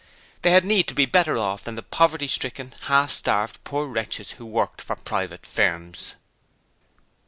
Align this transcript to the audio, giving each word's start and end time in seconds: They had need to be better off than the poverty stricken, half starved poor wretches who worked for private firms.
They 0.41 0.49
had 0.49 0.65
need 0.65 0.87
to 0.87 0.95
be 0.95 1.05
better 1.05 1.37
off 1.37 1.63
than 1.63 1.75
the 1.75 1.83
poverty 1.83 2.27
stricken, 2.27 2.73
half 2.85 3.11
starved 3.11 3.63
poor 3.63 3.85
wretches 3.85 4.31
who 4.31 4.47
worked 4.47 4.81
for 4.81 4.95
private 4.95 5.45
firms. 5.45 6.15